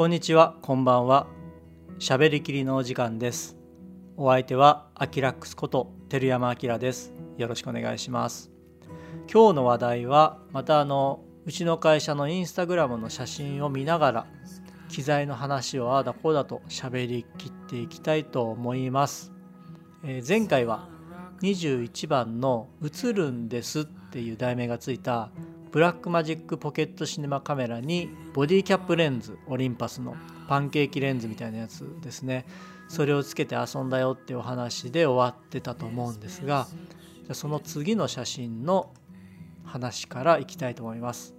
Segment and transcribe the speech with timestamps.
[0.00, 1.26] こんにちは、こんばんは。
[1.98, 3.58] しゃべりきりのお時間です。
[4.16, 7.12] お相手はアキラックスこと照山明です。
[7.36, 8.50] よろしくお願いします。
[9.30, 14.26] 今日の話題はまたあのうちの会社のインスタグラムの写真を見ながら
[14.88, 19.34] 機材の話をああだこうだと喋りきっていきたいと思います。
[20.02, 20.88] えー前回は
[21.42, 25.30] 21番の「映るんです」っていう題名がついた
[25.72, 30.16] ブラックマジックポケットシネマカメラにボディキャップレンズオリンパスの
[30.48, 32.44] パンケーキレンズみたいなやつですね。
[32.88, 36.66] それをつけて遊んだよっていうお話で終わってたと思うんですが
[37.24, 38.92] じゃその次の写真の
[39.64, 41.34] 話からいきたいと思います。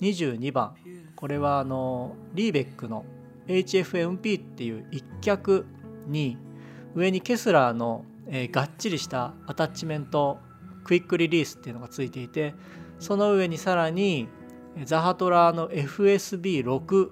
[0.00, 0.74] 22番。
[1.14, 3.04] これはあのリーベックの
[3.48, 5.66] HFMP っていう一脚
[6.06, 6.38] に
[6.94, 10.38] 上にケスラーの、えーがっちりしたアタッチメント
[10.84, 12.54] クイックリリースっていうのがついていて
[13.04, 14.28] その上にさらに
[14.84, 17.10] ザハトラーの FSB6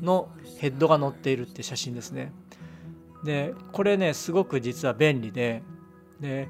[0.00, 2.32] のヘッドが載っているって写真ですね。
[3.24, 5.62] でこれねすごく実は便利で
[6.18, 6.48] で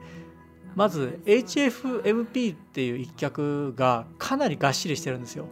[0.76, 5.46] まず HFMP っていう一脚がかなりがっしりしてるんですよ。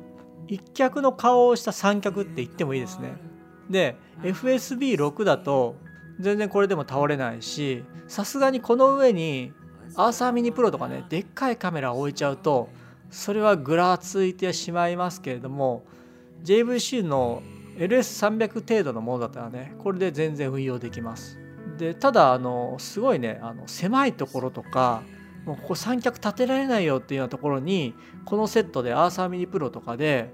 [0.46, 3.16] 一脚の顔をした三脚って言ってもいいですね。
[3.68, 5.74] で FSB6 だと
[6.20, 9.52] 全然これでも倒れないしさすがにこの上に
[9.96, 12.68] アーサーミニプロとかねでっかいカメラを置いちゃうと
[13.10, 15.84] それはぐらついてしまいますけれども
[16.44, 17.42] JVC の
[17.76, 21.38] LS300 程度のものだったらねこれで全然運用できます。
[21.78, 25.02] でただあのすごいねあの狭いところとか
[25.44, 30.30] もうここ三脚立てられないよっていうようなところにこのセットでアーサーミニプロとかで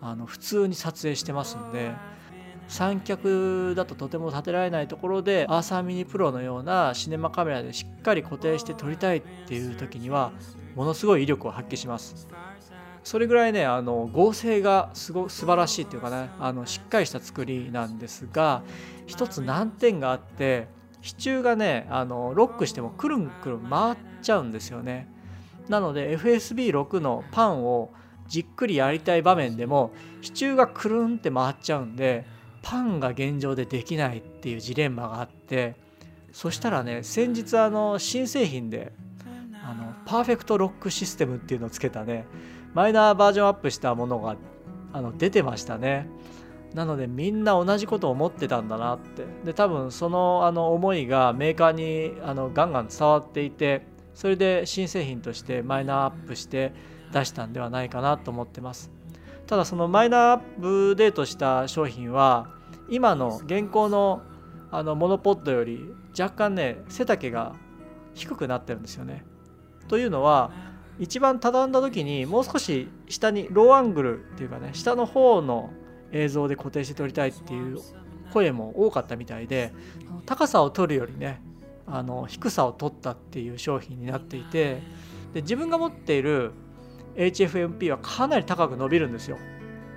[0.00, 1.92] あの普通に撮影してますんで
[2.68, 10.32] 三脚だととても立てられないところでアーサーミニプロのようなシネマカメラでしっかり固定して撮りたいっていう時には
[10.74, 12.28] ものすごい威力を発揮します。
[13.04, 18.62] それぐらいねあの合成がすご素晴らしいっていうかねあのしっかりした作りなんですが
[19.06, 20.68] 一つ難点があって
[21.02, 25.06] 支柱がねあのロックしてもくるんくるん回っちゃうんですよね。
[25.68, 27.90] なので FSB6 のパンを
[28.26, 29.92] じっくりやりたい場面でも
[30.22, 32.24] 支柱がくるんって回っちゃうんで
[32.64, 35.76] パンが現状でできないっていうジレンマがあって
[36.32, 38.92] そしたらね先日あの新製品で
[39.62, 42.26] あのパーフェクトロックシステムっていうのをつけたね
[42.72, 44.36] マイナーバージョンアップしたものが
[44.94, 46.08] あの出てましたね。
[46.72, 49.24] なのでみんな同じことを思ってたんだなって。
[49.44, 56.72] で多分そのあの思いがメーカーにあのガンガン伝わっていてそれで新製品としてマイナーアップして
[57.12, 58.90] 出したんではないかなと思ってます。
[59.46, 62.48] ただそのマイナーアップデートした商品は
[62.88, 64.22] 今の現行の
[64.70, 67.54] あのモノポッドより若干ね背丈が
[68.14, 69.24] 低くなってるんですよね。
[69.86, 70.50] というのは
[70.98, 75.70] 一番畳んだ時にもう少し下にローアングルっていうかね下の方の
[76.12, 77.78] 映像で固定して撮りたいっていう
[78.32, 79.72] 声も多かったみたいで
[80.26, 81.40] 高さを取るよりね
[81.86, 84.82] あの低さを取ったっていう商品になっていて
[85.34, 86.52] で自分が持っている
[87.16, 89.38] HFMP はかなり高く伸びるんですよ。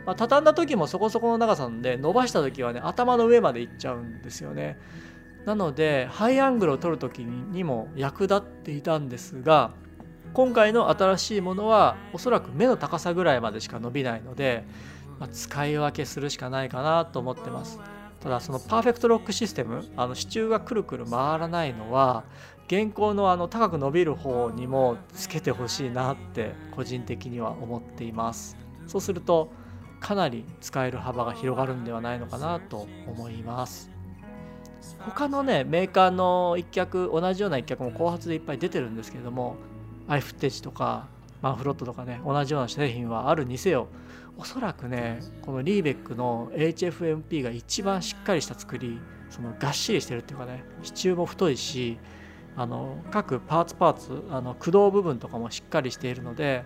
[0.06, 4.80] まあ、畳んだ時もそこそこの長さなんで伸ばした時はね頭の上までいっちゃうんですよね。
[5.46, 9.72] なのでハイアングルを取る時にも役立っていたんですが
[10.34, 14.66] 今回の新しいものはおそらく目の高さぐらいまでしか伸びないので、
[15.20, 17.80] まあ、使い分けするしかないかなと思ってます。
[18.20, 22.24] ただそのパーフェクトロックシステムあの支柱がくるくる回らないのは
[22.68, 28.58] 現行のあの高く伸びる方にもつけてほしいなって個人的には思っています。
[28.88, 29.52] そうすると
[30.00, 33.90] かなり使える幅が広がるんではないのかなと思います。
[35.00, 39.56] 他のねメーカーの一脚同じような一脚も後発でいっぱい出てるんですけれども
[40.08, 41.08] アイフッテージとか
[41.42, 43.88] マンフロットとかね同じような製品はあるにせよ
[44.38, 49.00] おそらくねこのリーベックの HFMP が一番しっかりした作り
[49.30, 51.98] そのがっしりしてるっていうかね支柱も太いし
[52.56, 56.64] あの各パーツパーツあの駆動部分とかもしっかりしているので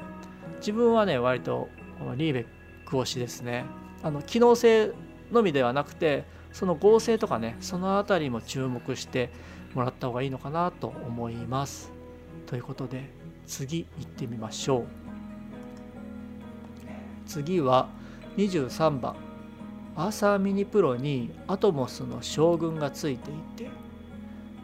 [0.59, 2.45] 自分はね割とこのリーベッ
[2.85, 3.65] ク推しですね。
[4.03, 4.91] あの機能性
[5.31, 9.31] のみではなくてその合成とかねその辺りも注目して
[9.73, 11.91] もらった方がいいのかなと思います。
[12.47, 13.09] ということで
[13.45, 15.00] 次行ってみましょう。
[17.31, 17.87] 次は
[18.35, 19.15] 23番。
[19.95, 23.69] アーサーミニプロにアトモスの将軍がついていて。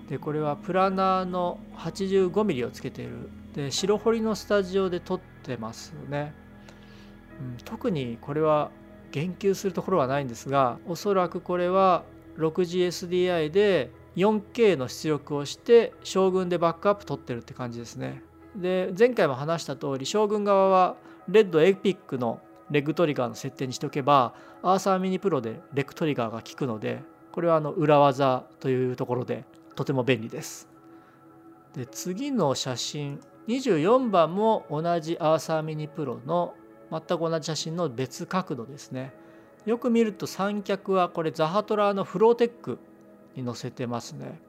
[0.10, 3.30] でこれはプラナーの 85mm をつけている。
[3.54, 6.32] で白堀のスタジオで撮ってますね、
[7.42, 8.70] うん、特にこれは
[9.12, 12.04] 言及するところはないんですがおそらくこれは
[12.38, 18.22] 6GSDI で 4K の出力をして将軍でバックアップ取ってるって感じですね。
[18.56, 20.96] で前回も話した通り将軍側は
[21.28, 30.68] レッドエピックのレッグトリガーの設定にしておけばアーサーミニプロでレッグトリガーが効くのでこれはあの裏技というところでとても便利です。
[31.74, 36.56] で次の写真24番も同じアーサーミニプロの
[36.92, 39.14] 全く同じ写真の別角度ですね。
[39.66, 42.80] よく見ると三脚はこれザハトラーのフローテック
[43.36, 44.40] に載せてますね。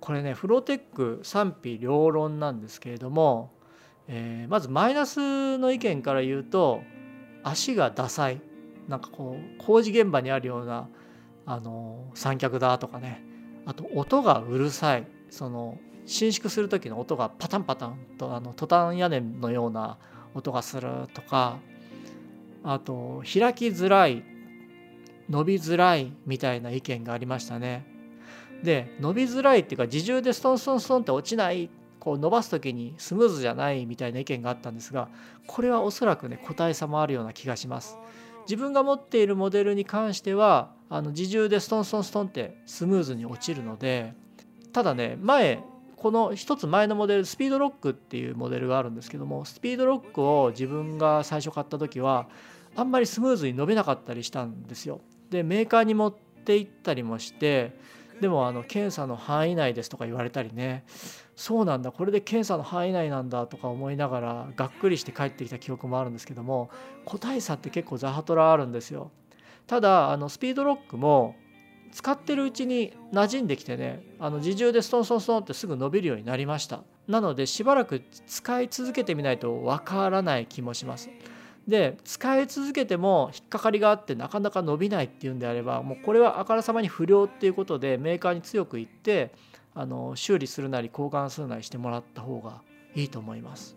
[0.00, 3.50] これねフローテック賛否両論なんですけれども、
[4.06, 6.82] えー、まずマイナスの意見から言うと
[7.42, 8.40] 足がダサい。
[8.88, 10.88] なんかこう工事現場にあるような
[11.44, 13.22] あの三脚だとかね。
[13.66, 15.06] あと音がうるさい。
[15.30, 19.98] その伸縮する時の音がパタンパタンとあのトタン屋根のような
[20.34, 21.58] 音がするとか。
[22.64, 24.22] あと開きづらい
[25.30, 27.86] 伸びづらいみたいな意見がありましたね。
[28.62, 31.70] で伸びづらいっていうか自重でストンストンストンって落ちない
[32.08, 35.08] こう伸ばす時にスムーズじゃないみたいな意見があったんですが
[35.46, 37.98] これはおそらくね個体差もあるような気がします。
[38.48, 44.14] 自分が持っているモデルに関してはあの自重でストンストンストンってスムーズに落ちるので
[44.72, 45.62] ただね前
[45.96, 52.26] この一つ前のモデルスピードロックっていうモデルがあるんですけどもスピードロックを自分が最初買った時は
[52.74, 55.02] あんまりスムーズに伸びなかったりしたんですよ。
[55.28, 56.14] でメーカーに持っ
[56.46, 57.76] て行ったりもして
[58.22, 60.84] でもあの検査の範囲内ですとか言われたりね
[61.38, 66.68] そうなんだこれで検査の範囲内なんだとか思いながらがっくりして帰ってきた記憶もあるんですけども
[67.04, 69.12] 個体差って結構ザハトラあるんですよ。
[69.68, 71.36] ただあのスピードロックも
[71.92, 81.08] 使ってるうちに馴染んできてねあの自重でストンストンストンってすぐ伸びるようになりましたなのでしばらく使い続けてみないとわからない気もします
[81.68, 89.30] で使い続けても引っかかりがあってなかなか伸びないっていうんであればもうこれはあからさまに不良っていうことでメーカーに強く言って
[89.74, 92.62] あの修理するなり交換するなりしてもらった方が
[92.94, 93.76] いいと思います。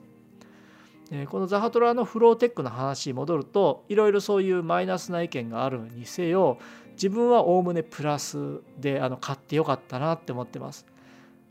[1.30, 6.58] このザハトラのフローテックの話に戻るといろいろそういうマイナスな意見があるにせよ
[6.94, 10.86] 自分はおおむねプラスであの買ってよかったなって思ってます。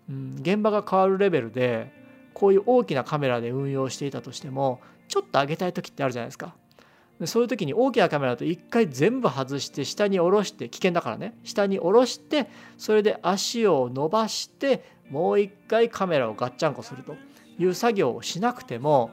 [0.09, 1.93] うん、現場が変わるレベルで
[2.33, 6.55] こういう大きなカメラで運用していたとしてもちょっと上げたい時ってあるじゃないですか。
[7.21, 11.39] でそういう時に大きなカメラだと一回全部外して下に下ろして危険だからね。
[11.45, 17.15] 下に下ろしてそれで足を伸ばしてもう一回カメラをガッチャンコすると。
[17.61, 19.11] いう作業をしなくても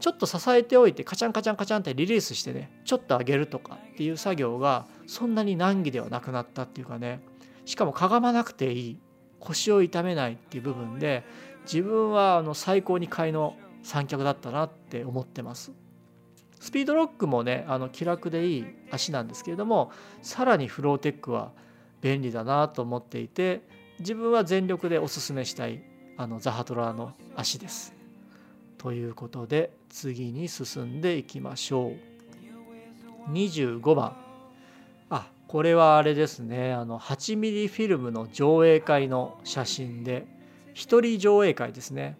[0.00, 7.20] ちょっと支えておいてカチャンカチャンカチャンってリリースしてねちょっと上げるとかっていう作業がそんなに難儀ではなくなったっていうかね。
[7.64, 8.98] しかもかがまなくていい。
[9.38, 11.24] 腰を痛めないっていう部分で
[11.62, 15.72] 自分はあの最高に買いの三脚だったなって思ってます。
[16.60, 19.90] スピードロックもねあの気楽でいい足なんですけれども
[20.22, 21.52] さらにフローテックは
[22.02, 23.62] 便利だなと思っていて
[23.98, 25.82] 自分は全力でおすすめしたい
[26.16, 27.94] あのザハトラーの足です。
[28.76, 31.92] ということで次に進んでいきましょ
[33.28, 33.32] う。
[33.32, 34.16] 25番
[35.10, 40.26] あこれはあれですねあの8ミリフィルムの上映会の写真で
[40.74, 42.18] 一人上映会ですね。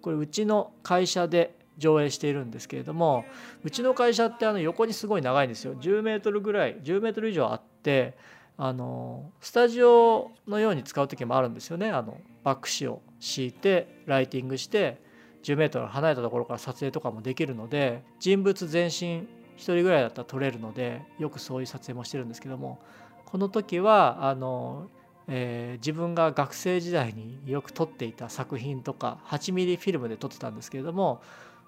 [0.00, 3.24] これうちの会社で上映しているんですけれども
[3.62, 5.74] うちの会社ってあの横にすごい長いんですよ。
[5.74, 8.16] 10メートルぐらい10メートル以上あって
[8.56, 11.90] あのスタジオのように使う時もあるんですよね。
[11.90, 15.02] あのバック紙を敷いてライティングして
[15.42, 22.80] 10メートル離れたところから撮影とかもできるので人物全身1人ぐらいだったら撮れるのでよくそういう撮影もしてるんですけども
[23.24, 24.88] この時はあの
[25.26, 31.22] えー、自分が学生時代によく撮っていた作品とか8ミリフィルムで撮ってたんですけれども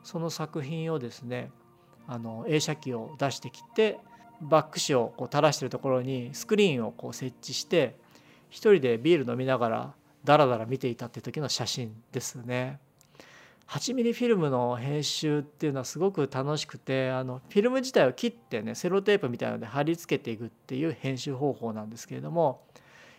[0.06, 1.50] その作品をですね
[2.06, 3.98] あの映写機を出してきて
[4.40, 7.96] バック紙をこう垂らしてるところにスクリーンをこう設置して
[8.48, 12.78] 一人でビール飲みながらダラダラ見ていたって時の写真ですね。
[13.66, 22.62] 8ミリフィルムの編集っていうのはすごく楽しくてあのフィルム自体を切ってねセロテープみたいなので貼り付けていくっていう編集方法なんですけれども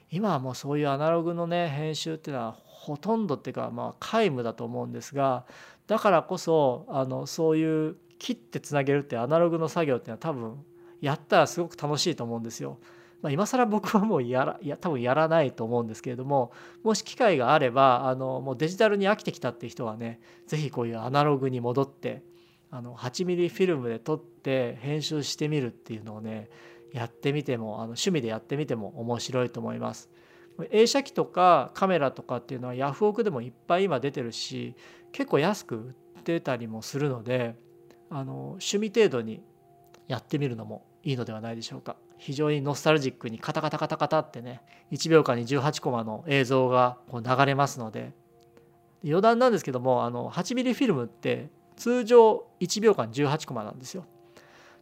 [0.10, 5.44] 今はもうそういうアナログのね編集っていうのはほとんどっていうかまあ皆無だと思うんですが
[5.88, 10.58] だからこそあのそういう切ってつなげるってアナログの作業っていうのは多分
[11.02, 12.80] やったらすごく楽しいと思うんですよ。
[13.22, 16.52] まあ、今更僕はもうやらいや多分やらないと思うんですけれども
[16.84, 22.22] もし機会があればあのもうデジタルに飽きてきたって人はね是非こういうアナログに戻って
[22.70, 26.50] あの8ミリフィルムで撮って編集してみるっていうのをね
[26.94, 30.10] やってみてもあの趣味でやってみても面白いと思います。
[30.72, 34.76] 映写機とかカメラとかっていうのはヤフオクでもいっぱい今出てるし
[35.12, 37.56] 結構安く売ってたりもするので
[38.10, 39.42] あの趣味程度に
[40.08, 41.96] やってみるのもいいのではないでしょうか。
[42.18, 44.62] 非常にノスタルジックにカタカタカタカタってね
[44.92, 48.14] 1秒間に18コマの映像がこう流れますので。
[49.06, 54.06] 余談なんですけどもあの8ミリフィルムって通常1秒間18コマなんですよ。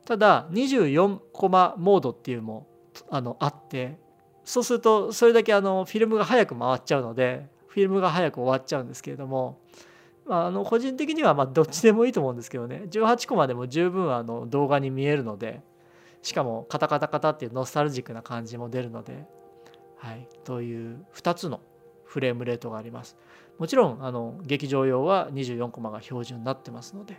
[0.05, 2.67] ただ24コマモードっていうのも
[3.10, 3.98] あのあって
[4.46, 9.60] そうするとそれだけあのフィルムが早く回っちゃうのでフィルムが早く終わっちゃうんですけれども、
[10.25, 15.62] まあ、あの個人的にはまあどっちでもいいと思うんですけどね18コマでも十分あの動画に見えるので
[16.22, 19.25] しかもカタカタカタっていうノスタルジックな感じも出るので、
[19.98, 21.60] はい、という2つの
[22.04, 23.18] フレームレートがあります。
[23.58, 27.18] もちろんあの劇場用は24コマが標準になってますので。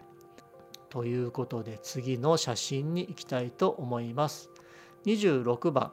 [0.88, 4.50] ということで次の写真に行きたいと思います。
[5.04, 5.92] 26番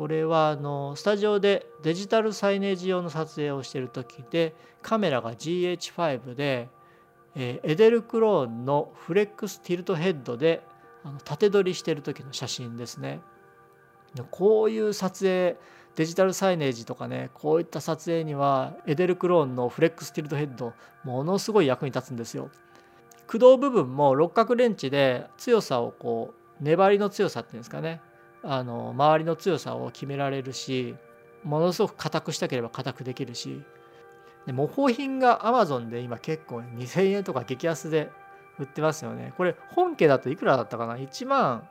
[0.00, 6.70] これはあのスタジオでデジタルサイネージ用の撮影をしている時でカメラが GH5 で、
[7.36, 10.62] えエデルクローンのフレックスティルトヘッドで
[11.04, 13.20] あの縦撮りしてる時の写真ですね。
[14.30, 15.58] こういう撮影
[15.96, 20.72] デジタルサイネージとかねこういった撮影にはエデルクローンのフレックスティルトヘッド
[21.04, 22.48] ものすごい役に立つんですよ。
[23.26, 28.00] 駆動部分も六角レンチで強さをこう粘りの強さっていうんですかね
[28.42, 30.94] あの周りの強さを決められるし
[31.44, 33.62] ものすごく硬くしたければ硬くできるし。
[34.46, 38.10] で模倣品が Amazon で今結構2000円とか激安で
[38.58, 39.34] 売ってますよね。
[39.36, 41.68] これ本家だといくらだったかな？1万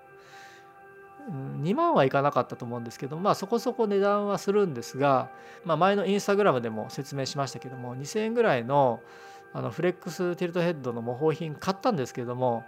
[1.64, 5.30] 2万はいかなかったと思うんですけどまあそこそこ値段はするんですが、
[5.64, 9.02] まあ、前のインスタグラムでも説明しましたけども2000円ぐらいの
[9.52, 12.64] あのフレックステルトヘッドの模倣品買ったんですけども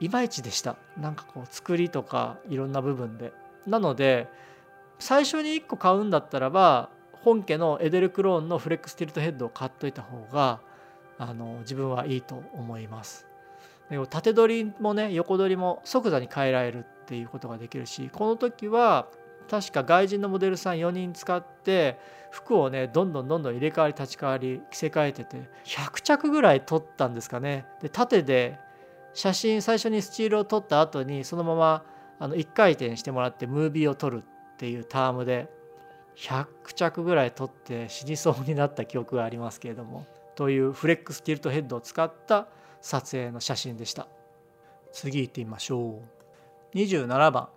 [0.00, 0.76] いまいちでした。
[0.96, 3.32] なんかこう作りとかいろんな部分で。
[3.66, 4.28] なので
[4.98, 10.60] 最初に1個買うんだったらば本家のエデルクローンのフレックスティルトヘッドを買っといた方が
[11.18, 13.26] あの自分はいいと思います。
[14.08, 19.06] 縦取りもね横取りも即座に変えられるっていうことができるしこの時は
[19.50, 21.98] 確か外人のモデルさん4人使って
[22.30, 27.66] 服をねどんどんどんどん入れ替わり立ち替わり着せ替えてて100着ぐらい撮ったんですかね。
[27.82, 28.58] で縦で
[29.12, 31.84] 写真最初にスチールを撮った後にそのまま
[32.22, 35.50] あの1回転してもらってムービーを撮るっていうタームで
[36.16, 42.46] 100着ぐらい撮って死にそうになった記憶がありますけれどもというフレックスティルトヘッドを使った
[42.80, 44.06] 撮影の写真でした。
[44.92, 46.00] 次行ってみましょ
[46.72, 46.76] う。
[46.76, 47.48] 27番。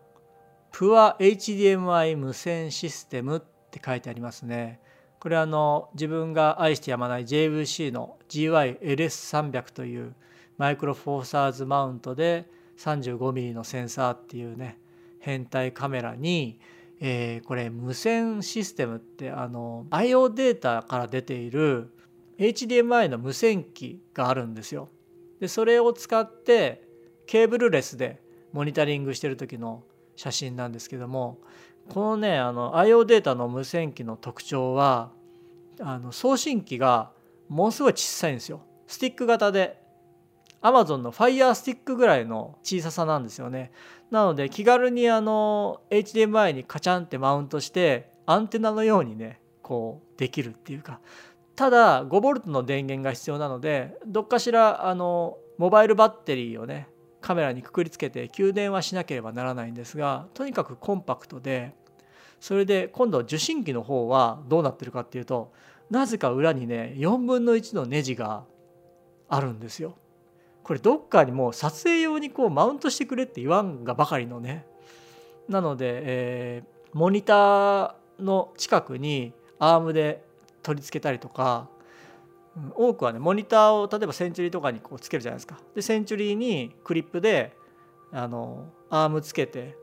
[0.71, 4.79] Pure HDMI 無線システムって書いてありますね。
[5.19, 10.15] これはあの自分が愛してやまない JVC の GYLS300 という
[10.57, 12.45] マイクロフォーサーズマウントで
[12.77, 14.79] 35mm のセンサーっていうね
[15.19, 16.59] 変態カメラに、
[16.99, 21.91] えー、これ無線システムってあの IO データから出ている
[22.37, 24.89] HDMI の無線機があるんですよ。
[25.39, 26.83] でそれを使って
[27.25, 28.21] ケーブルレスで
[28.53, 29.83] モニタリングしてる時の
[30.15, 31.39] 写真なんですけども
[31.89, 35.11] このねあの IO データの無線機の特徴は
[35.79, 37.11] あの送信機が
[37.49, 38.61] ものすごい小さいんですよ。
[38.87, 39.81] スティック型で
[40.65, 43.71] Amazon の Fire Stick ぐらいの小ささなんですよね。
[44.09, 50.99] なので気軽にあの HDMI にカチャンってマウントしてアンテナのようにねこうできるっていうか
[51.55, 56.87] ただ 5V の電源が必要なのでどっかしらあのモバイルバッテリーをね
[57.21, 61.73] カメラにくくりつけて給電はしなければならないんですがとにかくコンパクトで
[62.39, 65.53] それで今度受信機の方はどうなってるかっていうと
[65.89, 68.43] なぜか裏にね4分の1のネジが
[69.27, 69.95] あるんですよ。
[70.65, 74.65] これどっかにもう撮影用にこうマウントしてくれって言わんがばかりのね。
[75.47, 80.25] なので、えー、モニターの近くにアームで
[80.63, 81.69] 取り付けたりとか、
[82.73, 85.59] 多くはねモニターを例えばセンチュリーとかにこうつけるじゃないですか。
[85.75, 87.55] でセンチュリーにクリップで
[88.11, 89.77] あのアームつけて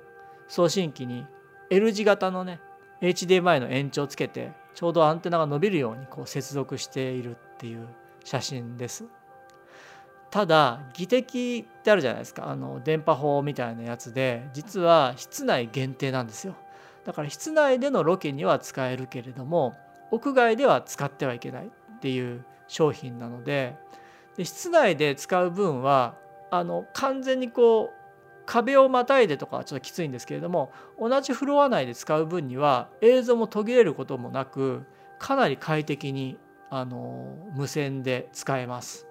[0.49, 1.27] 送信機に
[1.71, 2.61] L 字型のね
[3.01, 7.89] HDMI の延長をつけてちょうどアンテナが伸びるようにこう接続しているっていう
[8.25, 9.05] 写真です。
[10.31, 16.55] ただ技的ってあるじゃないですかあの電波法みたいなやつで実は室内限定なんですよ
[17.05, 19.75] だから室内でのロケには使えるけれども
[20.11, 23.77] 屋外では使ってはいけないっていう商品なので
[24.37, 26.15] で室内で使う分は
[26.51, 28.01] あの完全にこう
[28.47, 34.85] 壁をまたいでとかはちょっときついんですけれども同じフロア内で使う分には映像も途切れることもなく
[35.19, 36.39] かなり快適に
[36.71, 39.10] あの無線で使えます。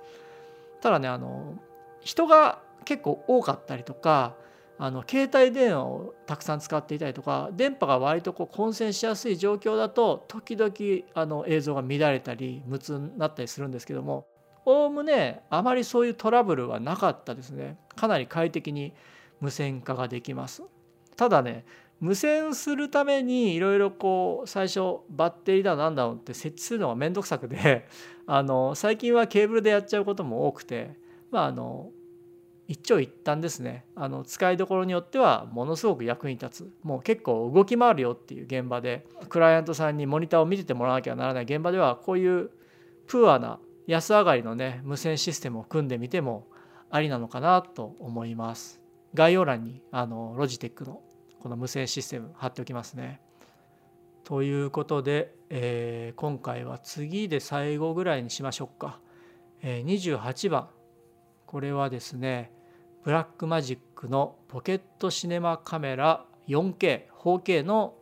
[0.81, 1.55] ただねあの
[2.01, 4.35] 人が結構多かったりとか
[4.77, 10.71] あの携帯電話をたくさん使っていたりとか電波が割とこう混戦しやすい状況だと時々
[11.13, 14.25] あの映像が乱れたり無痛になったりするんですけども
[14.65, 17.77] おおむねあまりそういうトラブルはなかったですね。
[17.95, 18.93] かなり快適に
[19.41, 20.63] 無線化ができます。
[21.15, 21.65] ただね
[21.99, 24.79] 無線するためにいろいろこう最初
[25.09, 27.87] バッテリーだなんだろうって設置するのが面倒くさくて
[28.25, 30.95] あの最近はケーブルでやっちゃうことも多くて
[31.31, 31.91] まああの
[32.69, 33.83] 一長一短ですね。
[33.95, 36.73] あの使いどころによってはものすごく役に立つ。
[36.83, 41.45] もう結構動き回るよっていう現場でクライアントさんにモニターを見ててもらわなきゃならない。
[41.45, 42.51] 現場ではこういう
[43.07, 46.47] プーアな安上がりのね無線システムを組んでみても
[46.91, 48.79] ありなのかなと思います。
[49.15, 51.01] 概要欄にあのロジテックの
[51.39, 53.21] この無線システム貼っておきますね。
[54.23, 58.99] ということで、えー、今回は次で最後ぐらいにしましょうか、
[59.61, 60.69] えー、28番。
[61.45, 62.51] これはですね
[63.03, 67.95] ブラックマジックのポケットシネマカメラ 4K 4K の、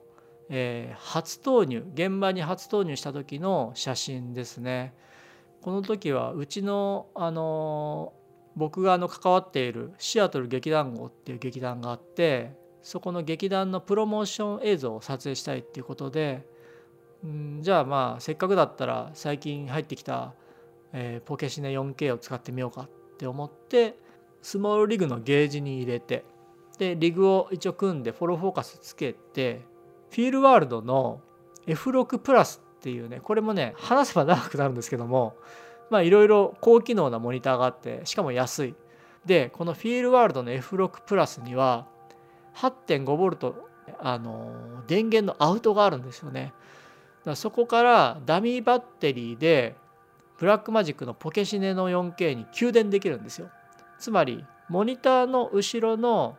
[0.50, 4.94] えー、初投入現場に初投入した時の写真ですね。
[5.62, 8.14] この時はうちのあの
[8.56, 16.46] 僕があの関わっているシアトル劇団号っていう劇団があってそこの劇団のプロモーション映像を撮影したいっていうことで
[17.26, 20.34] んじゃあまあせっかくだったら最近入ってきた、
[20.94, 23.98] えー、ポケシネ 4K を使ってみようかって思って
[24.42, 26.24] スモールリグのゲージに入れて
[26.78, 29.62] でリグを一応組んでフォローフォーカスつけて
[30.12, 31.22] フィールワールドの
[31.66, 35.36] F6 プラスっていうねこれもね話せば長くなるんですけども
[35.90, 38.76] まあいろいろ高機能なモニターがあってしかも安い。
[39.26, 41.88] でこのフィールワールドの F6 プラスには
[42.58, 43.54] 8.5V
[44.00, 44.52] あの
[44.88, 46.54] 電源のアウトがあるんですよね
[47.24, 49.76] だそこからダミーバッテリーで
[50.38, 53.50] ブラックマジックのポケシネの 4K に給電できるんですよ
[53.98, 56.38] つまりモニターの後ろの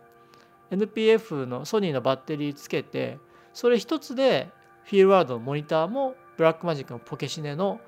[0.70, 3.18] NPF のソニーのバッテリーつけて
[3.54, 4.48] それ一つで
[4.85, 7.81] フィールワードのモニターもブラックマジックのポケシネの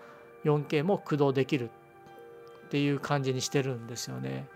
[0.45, 1.71] 4K も駆動できる
[2.67, 4.47] っていう感じにしてるんですよね。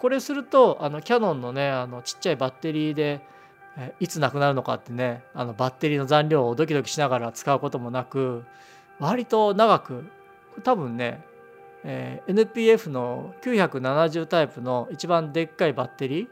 [0.00, 3.20] これするとあのキャノンのねあのちっちゃいバッテリーで
[4.00, 8.44] いつなくなるのかってねあのバッテリーの残量をドキドキしながら使うこともなく
[8.98, 10.10] 割と長く
[10.64, 11.22] 多分ね、
[11.84, 16.28] えー、NPF の970タイプの一番でっかいバッテリー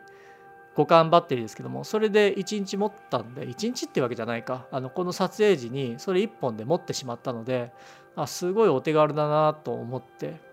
[0.74, 4.66] 互換バッテリーですけどもそれで1日持ったんで1日ってわけじゃないか。
[4.70, 7.72] あのこの撮影時にそれ1本で持ってしまったので
[8.14, 10.47] あすごいお手軽だなと思って。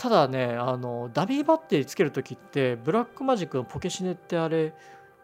[0.00, 4.72] ただねあのダミーバッテリーつける時ってブラックマジックのポケシネってあれ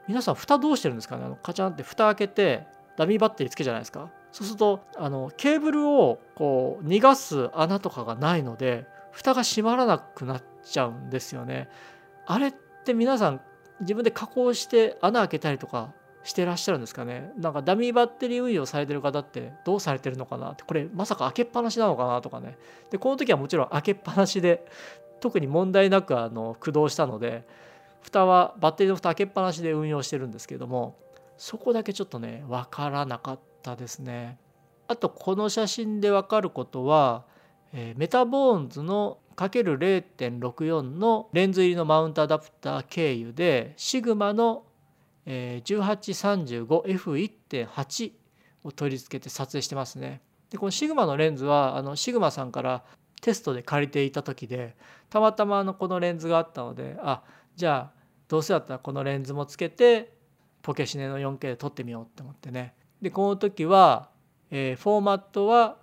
[0.06, 1.24] 皆さん蓋どうしてるんですかね？
[1.24, 2.66] あのカチャンって蓋開けて
[2.98, 4.10] ダミーバッテリーつけじゃないですか？
[4.32, 11.70] そうするとあのケーブルをこう逃がす穴とかがないので蓋が閉まらなくなっちゃうんですよね。
[12.26, 13.40] あれって皆さん
[13.80, 15.94] 自分で加工して穴開けたりとか
[16.26, 17.32] してらっしゃるんですかね。
[17.38, 20.64] なんかダミーバッテリー運用されてる方ってどうされてるのかなって。
[20.64, 22.58] これまさか開けっぱなしなのかなとかね。
[22.90, 24.66] でこの時はもちろん開けっぱなしで
[25.20, 27.46] 特に問題なくあの駆動したので
[28.02, 30.96] 蓋はバッテリーの蓋開けっぱなしで運用してるんですけども
[31.38, 34.38] そこだけちょっとね分からなかったですね。
[34.88, 37.24] あとこの写真で分かることは、
[37.72, 44.64] えー、メタボーンズの ×0.64 のレンズ入りのマウントアダプター経由でシグマの
[45.26, 48.12] 1835F1.8
[48.64, 50.20] を取り付けて撮影してますね。
[50.50, 52.84] でこのシグマのレンズはあのシグマさんから
[53.20, 54.76] テストで借りていた時で
[55.10, 57.22] たまたまあのこのレンズがあったのであ
[57.56, 57.96] じゃあ
[58.28, 60.12] どうせだったらこのレンズもつけて
[60.62, 62.74] ポケシネの 4K で撮ってみようって思ってね。
[63.00, 64.10] でこの時は、
[64.50, 65.78] えー、フォーマットは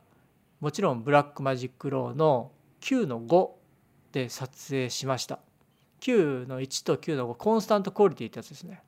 [0.60, 2.51] もちろんブラックマジックローの
[2.82, 3.49] 9の5
[4.12, 5.39] で撮影しました。
[6.02, 8.82] Qの1と Qの5 constant quality ってやつですね。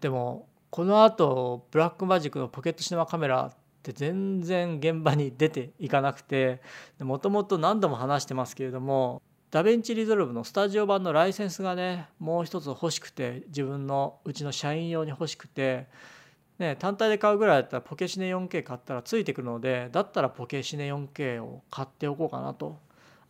[0.00, 6.60] でもこのあとブラックマジックのポケットシネマカメラって全然現場に出ていかなくて
[7.00, 15.88] もともと何度も話してますけれどもダヴィンチリゾルブのスタジオ版のライセンスがねもう一つ欲しくて自分のうちの社員用に欲しくて、
[16.58, 22.78] ね、単体で買うぐらいだったらポケシネ 4K 買ったらついてくるのでだったらポケシネ 4K を買っておこうかなと。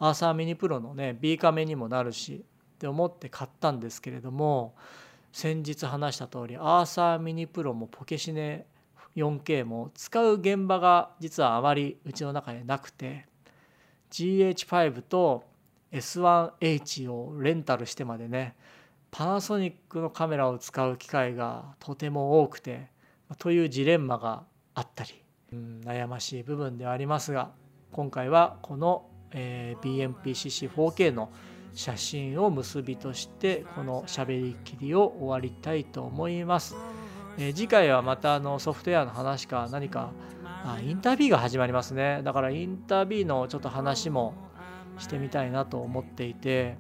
[0.03, 2.43] URSA Mini Pro のね B カメにもなるし
[2.75, 4.75] って思って買ったんですけれども
[5.33, 8.67] 先日話した通り URSA Mini Pro もポケシネ
[9.17, 13.27] 4K も使う現場が実はあまりうちの中になくて
[14.11, 15.45] GH5 と
[15.93, 18.55] S1H をレンタルしてまでね
[19.11, 22.89] パナソニックのカメラを使う機会がとても多くて
[23.39, 25.11] というジレンマがあったり、
[25.53, 27.51] うん、悩ましい部分ではありますが
[27.93, 31.31] 今回はこの、えー、BMPCC4K の
[31.75, 36.77] 写真を結びとしてこのしゃべりきりを終わりたいと思います。
[37.39, 40.11] えー、次回はまたあのソフトウェアの話か何か
[40.65, 42.21] あ Inter BEE が始まりますね。
[42.25, 44.35] だから Inter BEE のちょっと話も
[44.99, 46.79] してみたいなと思っていて。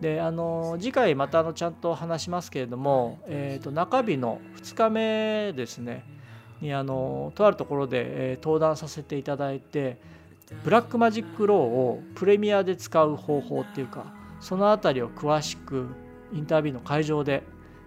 [0.00, 6.04] であの次回またあのちゃんと話しますけれども、えー、と中日の2日目ですね。
[6.62, 9.98] にあのとあるところで、えー、登壇させていただいて
[10.64, 15.86] Blackmagic RAW をプレミアで使う方法っていうかその辺りを詳しく
[16.32, 17.42] インタビューの会場で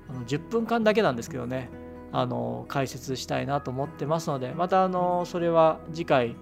[0.09, 1.69] あの10分間だけなんですけどね
[2.11, 6.35] あの解説したいなと思ってますのでまたあのそれは次回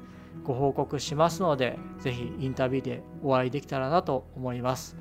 [0.44, 4.96] ご報告しますので是非インタビューでお会いできたらなと思います。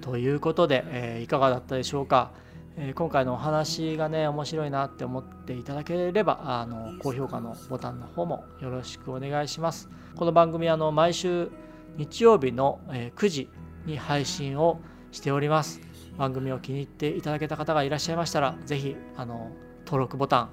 [0.00, 2.32] ということで、えー、いかがだったでしょうか、
[2.76, 9.90] えー、今回のお話がね面白いなって思っていただければあの高評価のボタンの方もよろしくお願いします。
[10.16, 11.50] この番組あの毎週
[11.96, 13.48] 日曜日の9時
[13.86, 14.80] に配信を
[15.12, 15.80] しております。
[16.18, 19.50] 番組を気に入っていただけた方がいらっしゃいましたら是非あの
[19.86, 20.48] 登録ボタ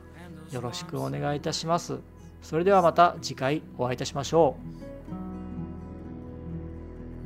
[0.51, 1.99] ンよろしくお願いいたします。
[2.41, 4.55] それではまた次回お会いいたしましょ